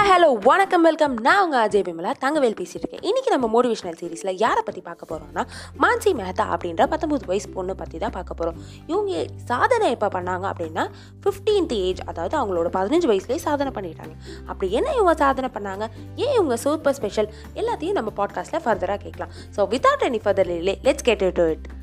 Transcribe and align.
Hi 0.00 0.10
hello 0.12 0.28
வணக்கம் 0.44 0.82
welcome 0.82 1.14
நான் 1.14 1.40
உங்கள் 1.44 1.60
அஜய் 1.60 1.82
பிமலா 1.86 2.12
தங்கவேல் 2.22 2.56
பேசியிருக்கேன் 2.58 3.00
இருக்கேன் 3.00 3.08
இன்றைக்கி 3.08 3.30
நம்ம 3.30 3.46
மோட்டிவேஷனல் 3.54 3.96
சீரிஸில் 4.00 4.38
யாரை 4.38 4.62
பற்றி 4.62 4.80
பார்க்க 4.80 5.08
போகிறோம்னா 5.10 5.42
மான்சி 5.82 6.10
மெஹதா 6.14 6.44
அப்படின்ற 6.54 6.84
பத்தொம்பது 6.92 7.26
வயசு 7.26 7.48
பொண்ணு 7.48 7.74
பற்றி 7.74 7.98
தான் 7.98 8.14
பார்க்க 8.14 8.34
போகிறோம் 8.34 8.56
இவங்க 8.86 9.24
சாதனை 9.44 9.90
எப்போ 9.90 10.08
பண்ணாங்க 10.08 10.46
அப்படின்னா 10.52 10.84
ஃபிஃப்டீன்த் 11.24 11.74
ஏஜ் 11.80 12.00
அதாவது 12.06 12.36
அவங்களோட 12.38 12.70
பதினஞ்சு 12.78 13.10
வயசுலேயே 13.10 13.36
சாதனை 13.36 13.72
பண்ணிட்டாங்க. 13.76 14.14
அப்படி 14.46 14.70
என்ன 14.70 14.94
இவங்க 14.94 15.14
சாதனை 15.14 15.50
பண்ணாங்க? 15.54 15.86
ஏன் 16.16 16.34
இவங்க 16.34 16.56
சூப்பர் 16.56 16.94
ஸ்பெஷல் 16.94 17.28
எல்லாத்தையும் 17.54 17.98
நம்ம 18.00 18.12
பாட்காஸ்ட்டில் 18.16 18.64
ஃபர்தராக 18.64 19.00
கேட்கலாம். 19.02 19.34
So 19.56 19.68
without 19.68 20.06
any 20.10 20.22
further 20.24 20.50
delay 20.68 20.78
let's 20.82 21.08
get 21.10 21.26
to 21.34 21.46
it 21.46 21.79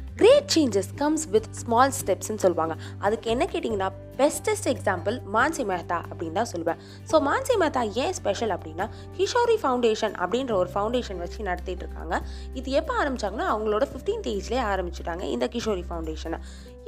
changes 0.53 0.91
comes 1.01 1.25
with 1.33 1.49
small 1.61 1.93
ஸ்டெப்ஸ்னு 1.99 2.41
சொல்லுவாங்க. 2.43 2.75
அதுக்கு 3.05 3.27
என்ன 3.33 3.43
கேட்டிங்கன்னா 3.53 3.89
பெஸ்டஸ்ட் 4.19 4.69
எக்ஸாம்பிள் 4.73 5.15
மான்சி 5.35 5.63
மெஹ்தா 5.71 5.97
அப்படின்னு 6.09 6.37
தான் 6.39 6.51
சொல்லுவேன். 6.53 6.79
ஸோ 7.09 7.15
மான்சி 7.27 7.55
மெஹ்தா 7.63 7.83
ஏன் 8.03 8.15
ஸ்பெஷல் 8.19 8.53
அப்படின்னா 8.55 8.85
கிஷோரி 9.17 9.57
ஃபவுண்டேஷன் 9.63 10.15
அப்படின்ற 10.23 10.53
ஒரு 10.61 10.71
ஃபவுண்டேஷன் 10.75 11.21
வச்சு 11.23 11.47
நடத்திட்டு 11.49 11.85
இருக்காங்க. 11.85 12.15
இது 12.61 12.71
எப்போ 12.81 12.95
ஆரம்பிச்சாங்கன்னா 13.01 13.49
அவங்களோட 13.53 13.87
ஃபிஃப்டீன்த் 13.91 14.29
ஏஜ்லேயே 14.35 14.63
ஆரம்பிச்சிட்டாங்க 14.73 15.25
இந்த 15.35 15.47
கிஷோரி 15.55 15.85
ஃபவுண்டேஷனை 15.89 16.39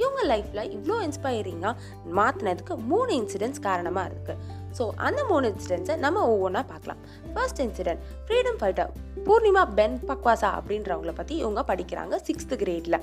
இவங்க 0.02 0.22
லைஃப்பில் 0.32 0.64
இவ்வளோ 0.76 0.96
இன்ஸ்பைரிங்காக 1.08 1.74
மாற்றினதுக்கு 2.18 2.76
மூணு 2.92 3.12
இன்சிடென்ட்ஸ் 3.20 3.62
காரணமாக 3.68 4.10
இருக்குது 4.12 4.58
ஸோ 4.78 4.84
அந்த 5.06 5.20
மூணு 5.30 5.46
இன்சிடென்ட்ஸை 5.52 5.96
நம்ம 6.04 6.24
ஒவ்வொன்றா 6.32 6.62
பார்க்கலாம். 6.72 7.00
First 7.34 7.60
incident 7.66 8.02
freedom 8.26 8.58
fighter 8.60 8.90
Poornima 9.26 9.62
ben 9.78 9.96
Pakvasa 10.10 10.48
அப்படின்றவங்கள 10.58 11.12
பற்றி 11.20 11.34
இவங்க 11.42 11.64
படிக்கிறாங்க 11.70 12.16
சிக்ஸ்த்து 12.28 12.60
கிரேடில் 12.62 12.98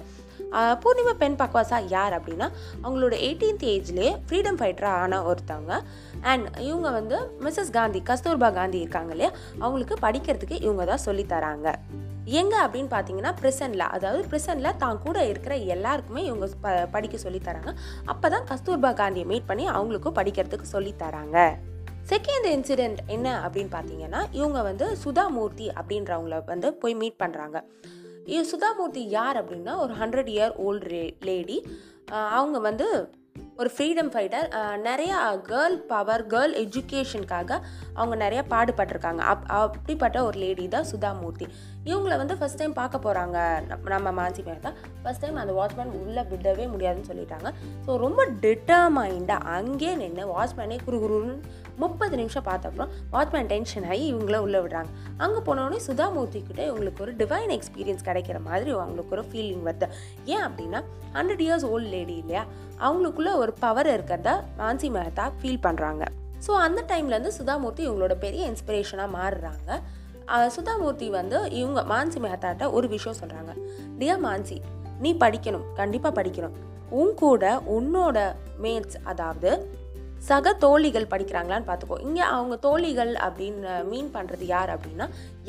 பூர்ணிமா 0.83 1.13
பென் 1.21 1.37
பக்வாசா 1.41 1.77
யார் 1.95 2.13
அப்படின்னா 2.17 2.47
அவங்களோட 2.83 3.15
எயிட்டீன்த் 3.27 3.65
ஏஜ்லேயே 3.73 4.11
ஃப்ரீடம் 4.27 4.59
ஃபைட்டராக 4.59 5.01
ஆன 5.03 5.21
ஒருத்தவங்க. 5.31 5.73
அண்ட் 6.31 6.45
இவங்க 6.69 6.89
வந்து 6.99 7.17
மிஸ்ஸஸ் 7.45 7.75
காந்தி 7.77 8.01
கஸ்தூர்பா 8.09 8.49
காந்தி 8.59 8.79
இருக்காங்க 8.83 9.11
இல்லையா? 9.15 9.31
அவங்களுக்கு 9.59 9.95
படிக்கிறதுக்கு 10.05 10.57
இவங்க 10.67 10.85
தான் 10.91 11.05
சொல்லித்தராங்க 11.05 11.67
எங்கே 12.27 12.57
அப்படின்னு 12.57 12.91
பார்த்தீங்கன்னா 12.93 13.31
ப்ரிசனில் 13.41 13.85
அதாவது 13.95 14.21
ப்ரிசனில் 14.31 14.77
தான் 14.77 15.01
கூட 15.01 15.25
இருக்கிற 15.25 15.55
எல்லாருக்குமே 15.55 16.23
இவங்க 16.23 16.47
ப 16.61 16.73
படிக்க 16.91 17.17
சொல்லித்தராங்க 17.17 17.73
அப்போ 18.05 18.29
தான் 18.29 18.47
கஸ்தூர்பா 18.51 18.93
காந்தியை 18.93 19.27
மீட் 19.27 19.45
பண்ணி 19.45 19.69
அவங்களுக்கும் 19.69 20.17
படிக்கிறதுக்கு 20.19 20.67
சொல்லித்தராங்க 20.71 21.37
செகண்ட் 22.09 22.47
இன்சிடெண்ட் 22.55 22.99
என்ன 23.07 23.27
அப்படின்னு 23.45 23.71
பார்த்தீங்கன்னா 23.75 24.23
இவங்க 24.31 24.61
வந்து 24.61 24.97
சுதாமூர்த்தி 25.03 25.69
அப்படின்றவங்கள 25.75 26.43
வந்து 26.45 26.73
போய் 26.73 26.93
மீட் 26.93 27.21
பண்ணுறாங்க 27.23 27.59
சுதாமூர்த்தி 28.51 29.03
யார் 29.09 29.37
அப்படின்னா 29.41 29.75
ஒரு 29.77 29.93
ஹண்ட்ரட் 29.93 30.27
இயர் 30.27 30.53
ஓல்டு 30.57 31.01
லேடி 31.25 31.57
அவங்க 32.11 32.59
வந்து 32.59 33.09
ஒரு 33.57 33.69
ஃப்ரீடம் 33.75 34.09
ஃபைட்டர் 34.13 34.47
நிறையா 34.87 35.17
கேர்ள் 35.49 35.75
பவர் 35.87 36.23
கேர்ள் 36.27 36.53
எஜுகேஷனுக்காக 36.63 37.51
அவங்க 37.93 38.15
நிறையா 38.25 38.43
பாடுபட்டிருக்காங்க. 38.49 39.19
அப் 39.19 39.45
அப்படிப்பட்ட 39.51 40.23
ஒரு 40.23 40.37
லேடி 40.39 40.67
தான் 40.67 40.87
சுதாமூர்த்தி. 40.91 41.47
இவங்கள 41.89 42.13
வந்து 42.21 42.35
ஃபஸ்ட் 42.39 42.59
டைம் 42.61 42.73
பார்க்க 42.79 43.05
போகிறாங்க 43.05 43.37
நம்ம 43.93 44.11
மாஞ்சி 44.19 44.41
மேத்தா 44.47 44.71
ஃபஸ்ட் 45.03 45.23
டைம் 45.23 45.37
அந்த 45.43 45.53
வாட்ச்மேன் 45.59 45.93
உள்ளே 46.01 46.23
விடவே 46.31 46.65
முடியாதுன்னு 46.73 47.09
சொல்லிட்டாங்க. 47.11 47.49
ஸோ 47.85 47.91
ரொம்ப 48.05 48.21
டிட்டர்மைண்டாக 48.43 49.53
அங்கேயே 49.57 49.93
நின்று 50.01 50.25
வாட்ச்மேனே 50.35 50.77
குறுகுருன்னு 50.87 51.35
முப்பது 51.83 52.15
நிமிஷம் 52.21 52.45
பார்த்த 52.47 52.69
அப்புறம் 52.69 52.91
வாட்ச்மேன் 53.15 53.49
டென்ஷன் 53.53 53.87
ஆகி 53.91 54.03
இவங்கள 54.13 54.37
உள்ளே 54.45 54.59
விடுறாங்க. 54.63 54.91
அங்கே 55.23 55.41
போனோடனே 55.47 55.79
சுதாமூர்த்திக்கிட்ட 55.87 56.61
இவங்களுக்கு 56.69 57.03
ஒரு 57.05 57.13
டிவைன் 57.21 57.53
எக்ஸ்பீரியன்ஸ் 57.57 58.07
கிடைக்கிற 58.07 58.39
மாதிரி 58.47 58.71
அவங்களுக்கு 58.85 59.15
ஒரு 59.17 59.25
ஃபீலிங் 59.31 59.65
வருது. 59.69 59.89
ஏன் 60.33 60.45
அப்படின்னா 60.47 60.81
ஹண்ட்ரட் 61.17 61.43
இயர்ஸ் 61.47 61.67
ஓல்டு 61.73 61.91
லேடி 61.95 62.15
இல்லையா? 62.23 62.43
அவங்களுக்குள்ளே 62.87 63.33
ஒரு 63.43 63.53
பவர் 63.65 63.89
இருக்கிறத 63.95 64.31
மான்சி 64.61 64.89
மேத்தா 64.97 65.27
ஃபீல் 65.41 65.63
பண்ணுறாங்க 65.67 66.03
ஸோ 66.45 66.51
அந்த 66.65 66.79
டைம்லேருந்து 66.89 67.31
சுதாமூர்த்தி 67.37 67.81
இவங்களோட 67.85 68.15
பெரிய 68.25 68.41
இன்ஸ்பிரேஷனாக 68.51 69.09
மாறுறாங்க. 69.15 69.69
சுதாமூர்த்தி 70.27 71.09
வந்து 71.09 71.51
இவங்க 71.51 71.81
மான்சி 71.81 72.17
மெஹதாட்ட 72.17 72.71
ஒரு 72.71 72.87
விஷயம் 72.87 73.17
சொல்கிறாங்க 73.17 73.51
டியா 73.99 74.15
மான்சி 74.25 74.61
நீ 74.99 75.13
படிக்கணும் 75.13 75.63
கண்டிப்பாக 75.75 76.21
படிக்கணும். 76.21 76.51
உன் 76.89 77.13
கூட 77.13 77.61
உன்னோட 77.69 78.35
மேட்ஸ் 78.61 78.95
அதாவது 79.03 79.75
சக 80.29 80.53
தோழிகள் 80.63 81.09
படிக்கிறாங்களான்னு 81.11 81.67
பார்த்துக்கோ. 81.69 81.97
இங்கே 82.07 82.23
அவங்க 82.35 82.55
தோழிகள் 82.65 83.11
அப்படின்னு 83.25 83.73
மீன் 83.91 84.09
பண்ணுறது 84.15 84.45
யார் 84.53 84.71
அப்படின்னா 84.75 85.05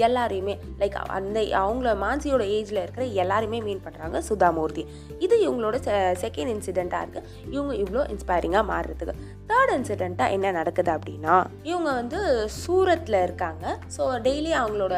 எல்லாரையுமே 0.07 0.55
லைக் 0.81 0.97
அந்த 1.19 1.39
அவங்கள 1.63 1.93
மான்சியோட 2.05 2.45
ஏஜில் 2.57 2.83
இருக்கிற 2.83 3.07
எல்லாருமே 3.23 3.61
மீன் 3.69 3.85
பண்ணுறாங்க 3.87 4.21
சுதாமூர்த்தி. 4.29 4.85
இது 5.27 5.37
இவங்களோட 5.47 5.79
செகண்ட் 6.25 6.53
இன்சிடெண்ட்டாக 6.57 7.05
இருக்குது 7.05 7.27
இவங்க 7.55 7.75
இவ்வளோ 7.83 8.05
இன்ஸ்பைரிங்காக 8.15 8.65
மாறுறதுக்கு. 8.73 9.17
தேர்ட் 9.51 9.75
இன்சிடெண்ட்டாக 9.79 10.37
என்ன 10.37 10.53
நடக்குது 10.59 10.93
அப்படின்னா 10.97 11.37
இவங்க 11.73 11.91
வந்து 12.01 12.21
சூரத்தில் 12.63 13.25
இருக்காங்க. 13.27 13.77
ஸோ 13.97 14.05
டெய்லி 14.29 14.53
அவங்களோட 14.63 14.97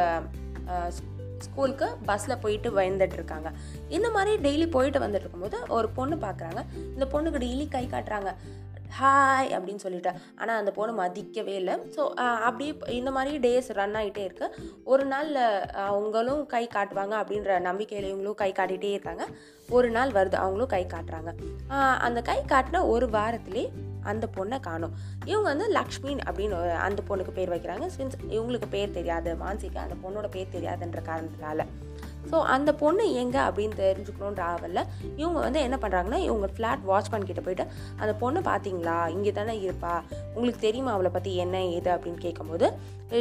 ஸ்கூலுக்கு 1.45 1.87
பஸ்ஸில் 2.07 2.41
போயிட்டு 2.41 2.69
வந்துட்டு 2.77 3.15
இருக்காங்க. 3.19 3.49
இந்த 3.95 4.07
மாதிரி 4.15 4.31
டெய்லி 4.43 4.65
போயிட்டு 4.75 4.99
வந்துட்டு 5.03 5.25
இருக்கும்போது 5.25 5.59
ஒரு 5.77 5.87
பொண்ணு 5.95 6.15
பார்க்குறாங்க 6.25 6.61
இந்த 6.95 7.05
பொண்ணுக்கு 7.13 7.41
டெய்லி 7.45 7.65
கை 7.75 7.85
காட்டுறாங்க. 7.93 8.31
ஹாய் 8.99 9.51
அப்படின்னு 9.55 9.83
சொல்லிட்டேன். 9.83 10.17
ஆனால் 10.39 10.59
அந்த 10.61 10.71
பொண்ணு 10.77 10.93
மதிக்கவே 11.01 11.53
இல்லை. 11.61 11.75
ஸோ 11.95 12.01
அப்படியே 12.47 12.71
இந்த 12.99 13.11
மாதிரி 13.17 13.37
டேஸ் 13.45 13.69
ரன் 13.79 13.97
ஆகிட்டே 13.99 14.23
இருக்கு. 14.27 14.47
ஒரு 14.93 15.05
நாள் 15.11 15.29
அவங்களும் 15.91 16.43
கை 16.55 16.63
காட்டுவாங்க 16.75 17.15
அப்படின்ற 17.21 17.59
நம்பிக்கையில் 17.69 18.09
இவங்களும் 18.11 18.41
கை 18.41 18.51
காட்டிகிட்டே 18.59 18.91
இருக்காங்க. 18.95 19.25
ஒரு 19.77 19.89
நாள் 19.97 20.17
வருது 20.17 20.37
அவங்களும் 20.43 20.73
கை 20.75 20.83
காட்டுறாங்க. 20.95 21.31
அந்த 22.07 22.21
கை 22.31 22.39
காட்டின 22.53 22.83
ஒரு 22.95 23.07
வாரத்திலே 23.17 23.65
அந்த 24.11 24.25
பொண்ணை 24.35 24.57
காணும். 24.67 24.93
இவங்க 25.29 25.47
வந்து 25.51 25.65
லக்ஷ்மின் 25.77 26.21
அப்படின்னு 26.27 26.59
அந்த 26.85 27.01
பொண்ணுக்கு 27.09 27.33
பேர் 27.35 27.51
வைக்கிறாங்க. 27.53 27.87
சின்ஸ் 27.97 28.15
இவங்களுக்கு 28.35 28.67
பேர் 28.75 28.95
தெரியாது 28.97 29.31
மான்சிக்கு 29.41 29.79
அந்த 29.85 29.95
பொண்ணோட 30.03 30.27
பேர் 30.35 30.53
தெரியாதுன்ற 30.55 31.01
காரணத்தினால. 31.09 31.65
ஸோ 32.29 32.39
அந்த 32.41 32.73
பொண்ணு 32.73 33.13
எங்கே 33.13 33.39
அப்படின்னு 33.39 33.75
தெரிஞ்சுக்கணுன்ற 33.75 34.43
ஆவலில் 34.53 34.87
இவங்க 35.15 35.39
வந்து 35.39 35.59
என்ன 35.59 35.77
பண்ணுறாங்கன்னா 35.81 36.17
இவங்க 36.17 36.47
ஃப்ளாட் 36.57 36.83
வாட்ச்மேன் 36.87 37.25
கிட்ட 37.25 37.41
போயிட்டு 37.41 37.65
அந்த 37.97 38.13
பொண்ணு 38.13 38.41
பார்த்தீங்களா 38.41 39.09
இங்கே 39.09 39.31
தானே 39.31 39.61
இருப்பா. 39.61 40.01
உங்களுக்கு 40.33 40.59
தெரியுமா? 40.59 40.91
அவளை 40.91 41.11
பற்றி 41.11 41.35
என்ன 41.35 41.63
ஏது? 41.63 41.89
அப்படின்னு 41.89 42.17
கேட்கும்போது 42.17 42.67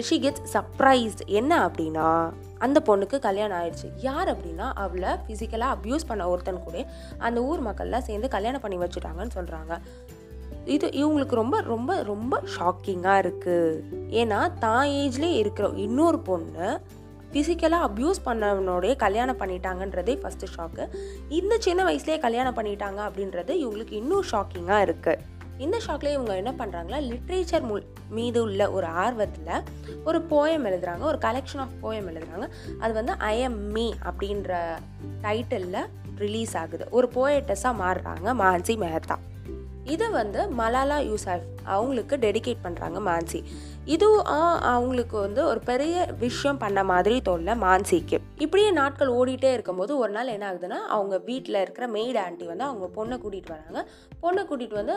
ஷி 0.01 0.19
கெட்ஸ் 0.21 0.55
சர்ப்ரைஸ்ட் 0.55 1.23
என்ன 1.27 1.69
அப்படின்னா 1.69 2.33
அந்த 2.59 2.83
பொண்ணுக்கு 2.87 3.19
கல்யாணம் 3.19 3.59
ஆயிடுச்சு. 3.61 3.89
யார் 3.97 4.29
அப்படின்னா 4.29 4.73
அவளை 4.75 5.09
ஃபிசிக்கலாக 5.27 5.77
அப்யூஸ் 5.77 6.09
பண்ண 6.09 6.29
ஒருத்தன் 6.29 6.65
கூட 6.65 6.87
அந்த 7.19 7.43
ஊர் 7.43 7.61
மக்கள்லாம் 7.61 7.99
சேர்ந்து 7.99 8.29
கல்யாணம் 8.29 8.61
பண்ணி 8.61 8.79
வச்சுட்டாங்கன்னு 8.79 9.37
சொல்கிறாங்க 9.39 9.75
இது 10.65 10.87
இவங்களுக்கு 10.93 11.35
ரொம்ப 11.35 11.61
ரொம்ப 11.61 12.03
ரொம்ப 12.03 12.43
ஷாக்கிங்காக 12.59 13.23
இருக்குது 13.23 13.83
ஏன்னா 14.11 14.59
தான் 14.59 14.87
ஏஜ்லேயே 14.87 15.37
இருக்கிற 15.43 15.69
இன்னொரு 15.77 16.19
பொண்ணு 16.19 16.81
ஃபிசிக்கலாக 17.33 17.89
அப்யூஸ் 17.89 18.21
பண்ணவனோடைய 18.25 18.97
கல்யாணம் 18.97 19.39
பண்ணிட்டாங்கன்றதே 19.39 20.23
ஃபஸ்ட்டு 20.23 20.47
ஷாக்கு 20.57 20.89
இந்த 21.29 21.59
சின்ன 21.59 21.85
வயசுலேயே 21.85 22.19
கல்யாணம் 22.19 22.57
பண்ணிட்டாங்க 22.57 23.01
அப்படின்றது 23.09 23.51
இவங்களுக்கு 23.51 23.93
இன்னும் 23.93 24.25
ஷாக்கிங்காக 24.33 24.85
இருக்குது 24.85 25.17
இந்த 25.59 25.81
ஷாக்லேயே 25.87 26.13
இவங்க 26.13 26.37
என்ன 26.37 26.55
பண்ணுறாங்களா 26.59 26.99
லிட்ரேச்சர் 27.05 27.61
மு 27.61 27.81
மீது 28.11 28.43
உள்ள 28.43 28.71
ஒரு 28.71 28.87
ஆர்வத்தில் 28.87 29.63
ஒரு 30.05 30.19
போயம் 30.19 30.67
எழுதுகிறாங்க 30.67 30.99
ஒரு 30.99 31.19
கலெக்ஷன் 31.21 31.59
ஆஃப் 31.59 31.73
போயம் 31.83 32.09
எழுதுகிறாங்க 32.09 32.49
அது 32.79 32.93
வந்து 32.93 33.13
ஐ 33.13 33.41
எம் 33.41 33.71
மீ 33.71 33.93
அப்படின்ற 34.05 34.59
டைட்டிலில் 35.23 35.87
ரிலீஸ் 36.17 36.57
ஆகுது. 36.57 36.87
ஒரு 36.91 37.11
போயட்டஸாக 37.15 37.77
மாறுறாங்க 37.81 38.35
மான்சி 38.39 38.77
மெஹத்தா 38.77 39.17
இதை 39.85 40.09
வந்து 40.09 40.51
மலாலா 40.59 40.99
யூசஃப் 40.99 41.47
அவங்களுக்கு 41.65 42.17
டெடிகேட் 42.17 42.57
பண்ணுறாங்க 42.65 43.01
மான்சி 43.01 43.45
இதுவும் 43.91 44.25
அவங்களுக்கு 44.73 45.17
வந்து 45.21 45.45
ஒரு 45.45 45.61
பெரிய 45.61 46.09
விஷயம் 46.19 46.59
பண்ண 46.59 46.85
மாதிரி 46.85 47.21
தோணல 47.29 47.55
மான்சிக்கு. 47.65 48.19
இப்படியே 48.39 48.71
நாட்கள் 48.71 49.09
ஓடிட்டே 49.09 49.53
இருக்கும்போது 49.53 49.99
ஒரு 49.99 50.13
நாள் 50.13 50.27
என்ன 50.27 50.53
ஆகுதுன்னா 50.53 50.79
அவங்க 50.97 51.19
வீட்டில் 51.19 51.61
இருக்கிற 51.61 51.87
மெய்டு 51.87 52.19
ஆண்டி 52.19 52.47
வந்து 52.47 52.65
அவங்க 52.65 52.89
பொண்ணை 52.97 53.19
கூட்டிகிட்டு 53.21 53.55
வராங்க. 53.57 53.83
பொண்ணை 54.23 54.43
கூட்டிகிட்டு 54.51 54.83
வந்து 54.83 54.97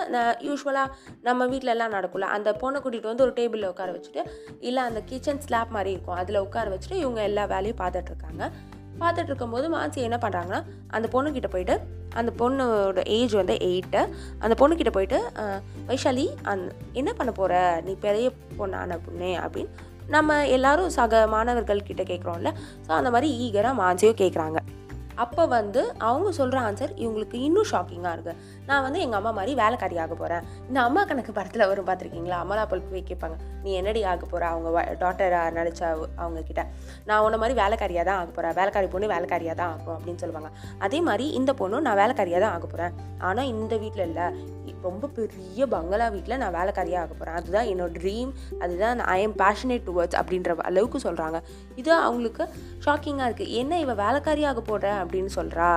யூஸ்வலாக 0.50 0.88
நம்ம 1.22 1.46
வீட்டில 1.46 1.74
எல்லாம் 1.76 2.28
அந்த 2.28 2.52
பொண்ணை 2.62 2.80
கூட்டிகிட்டு 2.84 3.12
வந்து 3.12 3.24
ஒரு 3.24 3.34
டேபிளில் 3.34 3.68
உட்கார 3.68 3.92
வச்சுட்டு 3.92 4.24
இல்லை 4.60 4.84
அந்த 4.84 5.02
கிச்சன் 5.02 5.42
ஸ்லாப் 5.42 5.70
மாதிரி 5.70 5.92
இருக்கும் 5.92 6.16
அதில் 6.16 6.38
உட்கார 6.38 6.78
வச்சுட்டு 6.78 6.94
இவங்க 6.94 7.22
எல்லா 7.22 7.46
வேலையும் 7.46 7.78
பார்த்துட்ருக்காங்க 7.78 8.52
பார்த்துட்டு 9.00 9.26
இருக்கும்போது 9.26 9.78
மான்சி 9.78 9.96
என்ன 9.96 10.18
பண்ணுறாங்கன்னா 10.22 10.64
அந்த 10.88 11.08
பொண்ணுக்கிட்ட 11.14 11.50
போயிட்டு 11.50 11.80
அந்த 12.14 12.32
பொண்ணோட 12.38 13.02
ஏஜ் 13.14 13.34
வந்து 13.34 13.56
எயிட்டு 13.62 14.02
அந்த 14.40 14.54
பொண்ணுக்கிட்ட 14.60 14.92
போயிட்டு 14.92 15.20
வைஷாலி 15.88 16.28
அந் 16.44 16.64
என்ன 16.94 17.10
பண்ண 17.14 17.32
போகிற 17.32 17.56
நீ 17.86 17.96
பெரிய 18.00 18.30
பொண்ணான 18.58 19.00
பொண்ணு 19.06 19.32
அப்படின்னு 19.44 19.74
நம்ம 20.08 20.38
எல்லாரும் 20.48 20.90
சக 20.90 21.20
மாணவர்கள் 21.28 21.88
கிட்ட 21.88 22.04
கேட்குறோம்ல 22.04 22.52
ஸோ 22.88 22.92
அந்த 22.92 23.12
மாதிரி 23.12 23.30
ஈகராக 23.46 23.80
மாஞ்சியோ 23.82 24.14
கேட்குறாங்க 24.18 24.60
அப்போ 25.16 25.44
வந்து 25.48 25.82
அவங்க 26.02 26.30
சொல்கிற 26.32 26.58
ஆன்சர் 26.62 26.94
இவங்களுக்கு 26.96 27.38
இன்னும் 27.40 27.70
ஷாக்கிங்காக 27.72 28.16
இருக்குது 28.16 28.40
நான் 28.68 28.84
வந்து 28.86 29.00
எங்கள் 29.00 29.20
அம்மா 29.20 29.32
மாதிரி 29.32 29.54
வேலைக்காரி 29.54 29.98
ஆக 29.98 30.14
போகிறேன் 30.14 30.44
இந்த 30.68 30.80
அம்மா 30.82 31.04
கணக்கு 31.04 31.32
படத்தில் 31.32 31.68
வரும் 31.68 31.88
பார்த்துருக்கீங்களா? 31.88 32.38
அமலா 32.44 32.64
பல்க்கு 32.72 32.92
போய் 32.92 33.08
கேட்பாங்க 33.10 33.38
நீ 33.64 33.72
என்னடி 33.74 34.04
ஆக 34.04 34.26
போகிற 34.26 34.48
அவங்க 34.48 34.96
டாட்டராக 35.02 35.52
நடிச்ச 35.58 35.82
அவங்க 36.16 36.42
கிட்ட? 36.42 36.66
நான் 37.06 37.24
உன்ன 37.26 37.38
மாதிரி 37.38 37.60
வேலைக்காரியாக 37.62 38.06
தான் 38.06 38.18
ஆக 38.18 38.30
போகிறேன் 38.30 38.54
வேலைக்காரி 38.54 38.88
பொண்ணு 38.88 39.14
வேலைக்காரியாக 39.14 39.56
தான் 39.56 39.72
ஆகும் 39.74 39.96
அப்படின்னு 39.98 40.22
சொல்லுவாங்க. 40.24 40.50
அதே 40.80 41.02
மாதிரி 41.02 41.28
இந்த 41.30 41.54
பொண்ணும் 41.54 41.86
நான் 41.88 42.00
வேலைக்காரியாக 42.02 42.40
தான் 42.40 42.52
ஆக 42.52 42.66
போகிறேன் 42.66 42.94
ஆனால் 43.20 43.46
இந்த 43.46 43.78
வீட்டில் 43.78 44.08
இல்லை. 44.08 44.28
ரொம்ப 44.82 45.08
பெரிய 45.08 45.66
பங்களா 45.66 46.08
வீட்டில் 46.08 46.38
நான் 46.38 46.56
வேலைக்காரியாக 46.56 47.04
ஆக 47.06 47.14
போகிறேன் 47.14 47.36
அதுதான் 47.36 47.66
என்னோட 47.66 47.92
ட்ரீம் 48.00 48.32
அதுதான் 48.60 49.00
ஐ 49.00 49.22
எம் 49.22 49.36
பேஷனேட் 49.44 49.86
டுவர்ட்ஸ் 49.86 50.18
அப்படின்ற 50.22 50.56
அளவுக்கு 50.62 51.00
சொல்கிறாங்க 51.00 51.40
இது 51.76 51.92
அவங்களுக்கு 52.02 52.46
ஷாக்கிங்காக 52.86 53.28
இருக்குது 53.30 53.54
என்ன 53.62 53.80
இவள் 53.80 53.96
வேலைக்காரியாக 53.96 54.64
போடுறேன் 54.70 55.00
அப்படின்னு 55.04 55.32
சொல்கிறா 55.36 55.70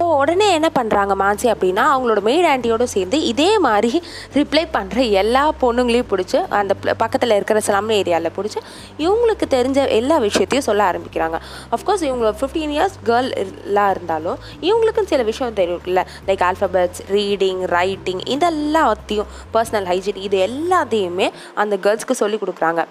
ஸோ 0.00 0.04
உடனே 0.20 0.46
என்ன 0.56 0.68
பண்ணுறாங்க 0.76 1.12
மான்சி 1.22 1.46
அப்படின்னா 1.52 1.84
அவங்களோட 1.92 2.20
மெய்ட் 2.26 2.48
ஆண்டியோடு 2.50 2.84
சேர்ந்து 2.92 3.18
இதே 3.30 3.48
மாதிரி 3.66 3.90
ரிப்ளை 4.36 4.62
பண்ணுற 4.76 4.98
எல்லா 5.22 5.42
பொண்ணுங்களையும் 5.62 6.10
பிடிச்சி 6.12 6.38
அந்த 6.58 6.74
பக்கத்தில் 7.02 7.34
இருக்கிற 7.36 7.60
ஸ்லம் 7.68 7.90
ஏரியாவில் 7.96 8.34
பிடிச்சி 8.36 8.60
இவங்களுக்கு 9.04 9.48
தெரிஞ்ச 9.56 9.88
எல்லா 9.98 10.18
விஷயத்தையும் 10.26 10.68
சொல்ல 10.68 10.84
ஆரம்பிக்கிறாங்க. 10.90 11.38
அஃப்கோர்ஸ் 11.76 12.06
இவங்க 12.10 12.32
ஃபிஃப்டீன் 12.40 12.74
இயர்ஸ் 12.76 12.98
கேர்ள் 13.10 13.30
எல்லாம் 13.44 13.90
இருந்தாலும் 13.96 14.38
இவங்களுக்கும் 14.68 15.10
சில 15.12 15.22
விஷயம் 15.32 15.58
தெரியும்ல. 15.60 16.04
லைக் 16.30 16.46
ஆல்ஃபபெட்ஸ் 16.50 17.02
ரீடிங் 17.16 17.62
ரைட்டிங் 17.76 18.24
இதெல்லாத்தையும் 18.36 19.30
பர்சனல் 19.56 19.88
ஹைஜீன் 19.92 20.24
இது 20.28 20.38
எல்லாத்தையுமே 20.48 21.28
அந்த 21.54 21.76
கேர்ள்ஸ்க்கு 21.86 22.20
சொல்லி 22.24 22.40
கொடுக்குறாங்க. 22.44 22.84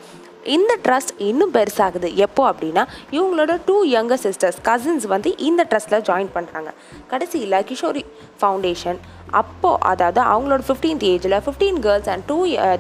இந்த 0.56 0.74
ட்ரஸ்ட் 0.86 1.14
இன்னும் 1.30 1.54
பெருசாகுது. 1.58 2.10
எப்போ 2.26 2.44
அப்படின்னா 2.52 2.84
இவங்களோட 3.18 3.54
டூ 3.68 3.78
யங்கர் 3.96 4.22
சிஸ்டர்ஸ் 4.26 4.60
கசின்ஸ் 4.70 5.06
வந்து 5.14 5.32
இந்த 5.50 5.62
ட்ரஸ்ட்டில் 5.72 6.06
ஜாயின் 6.10 6.34
பண்ணுறாங்க 6.38 6.72
கடைசியில் 7.14 7.64
கிஷோரி 7.70 8.04
ஃபவுண்டேஷன் 8.42 9.00
அப்போது 9.42 9.82
அதாவது 9.92 10.22
அவங்களோட 10.34 10.62
ஃபிஃப்டீன்த் 10.68 11.06
ஏஜில் 11.14 11.42
fifteen 11.46 11.80
girls 11.80 12.10
and 12.10 12.26
two 12.26 12.38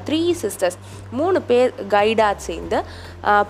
three 0.09 0.21
sisters 0.44 0.79
மூணு 1.11 1.41
பேர் 1.41 1.73
கைடாக 1.95 2.35
சேர்ந்து 2.47 2.79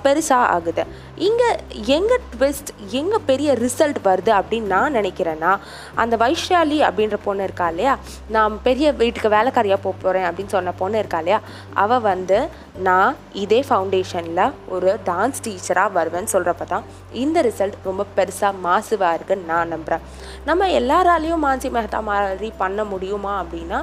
பெருசாக 0.04 0.46
ஆகுது. 0.56 0.84
இங்கே 1.28 1.48
எங்கே 1.96 2.18
ட்விஸ்ட் 2.34 2.70
எங்கே 3.00 3.18
பெரிய 3.26 3.54
ரிசல்ட் 3.54 4.00
வருது 4.08 4.32
அப்படின்னு 4.38 4.72
நான் 4.76 4.96
நினைக்கிறேன்னா 4.96 5.52
அந்த 5.96 6.18
வைஷாலி 6.18 6.78
அப்படின்ற 6.88 7.18
பொண்ணு 7.26 7.44
இருக்கா 7.44 7.68
இல்லையா? 7.70 7.94
நான் 8.36 8.62
பெரிய 8.68 8.92
வீட்டுக்கு 8.92 9.30
வேலைக்காரியாக 9.36 9.80
போக 9.84 9.96
போகிறேன் 10.04 10.28
அப்படின்னு 10.30 10.54
சொன்ன 10.56 10.72
பொண்ணு 10.72 10.98
இருக்கா 10.98 11.20
இல்லையா? 11.24 11.40
அவள் 11.74 12.00
வந்து 12.00 12.40
நான் 12.88 13.16
இதே 13.44 13.64
ஃபவுண்டேஷனில் 13.70 14.44
ஒரு 14.68 14.98
டான்ஸ் 15.06 15.44
டீச்சராக 15.48 15.96
வருவேன்னு 15.98 16.34
சொல்கிறப்ப 16.36 16.66
தான் 16.74 16.84
இந்த 17.24 17.42
ரிசல்ட் 17.50 17.78
ரொம்ப 17.84 18.06
பெருசாக 18.18 18.54
மாசுவாக 18.66 19.14
இருக்குன்னு 19.14 19.52
நான் 19.54 19.74
நம்புகிறேன் 19.76 20.06
நம்ம 20.46 20.68
எல்லாராலையும் 20.80 21.46
மான்சி 21.48 21.72
மெஹ்தா 21.78 22.02
மாதிரி 22.12 22.52
பண்ண 22.58 22.86
முடியுமா 22.94 23.34
அப்படின்னா 23.44 23.80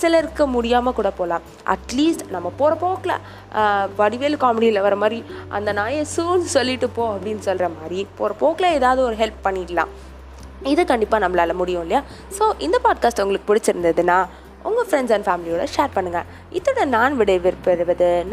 சிலருக்கு 0.00 0.44
முடியாமல் 0.54 0.96
கூட 0.98 1.08
போகலாம் 1.20 1.46
அட்லீஸ்ட் 1.74 2.24
நம்ம 2.34 2.52
போகிற 2.60 2.74
போக்கில் 2.82 3.16
வடிவேல் 4.00 4.40
காமெடியில் 4.42 4.84
வர 4.86 4.96
மாதிரி 5.02 5.18
அந்த 5.56 5.70
நாயை 5.78 6.02
சூன்னு 6.16 6.50
சொல்லிட்டு 6.56 6.88
போ 6.98 7.06
அப்படின்னு 7.14 7.46
சொல்கிற 7.48 7.68
மாதிரி 7.78 8.00
போகிற 8.18 8.36
போக்கில் 8.42 8.74
ஏதாவது 8.78 9.02
ஒரு 9.08 9.16
ஹெல்ப் 9.22 9.42
பண்ணிடலாம். 9.46 9.90
இது 10.72 10.82
கண்டிப்பாக 10.92 11.22
நம்மளால் 11.24 11.60
முடியும் 11.62 11.84
இல்லையா? 11.86 12.02
ஸோ 12.38 12.46
இந்த 12.66 12.78
பாட்காஸ்ட் 12.84 13.22
உங்களுக்கு 13.24 13.50
பிடிச்சிருந்ததுன்னா 13.50 14.18
உங்கள் 14.68 14.86
ஃப்ரெண்ட்ஸ் 14.88 15.14
அண்ட் 15.16 15.28
ஃபேமிலியோட 15.28 15.66
ஷேர் 15.76 15.94
பண்ணுங்கள் 15.94 16.28
இத்துடன் 16.58 16.94
நான் 16.96 17.16
விடை 17.16 17.40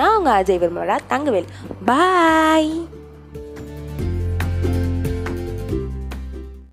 நான் 0.01 0.17
உங்கள் 0.17 0.37
அஜய் 0.41 0.61
விரும்புகிறா 0.63 0.97
தங்கவேல். 1.09 1.51
பாய் 1.85 2.71